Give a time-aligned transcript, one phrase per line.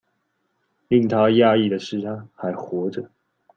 [0.87, 3.07] 令他訝異的是她還活著